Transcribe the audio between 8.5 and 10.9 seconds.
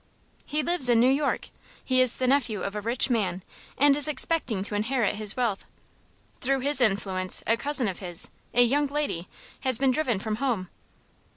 a young lady, has been driven from home."